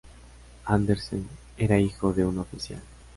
Andersen 0.65 1.29
era 1.59 1.77
hijo 1.77 2.11
de 2.11 2.25
un 2.25 2.39
oficial. 2.39 2.81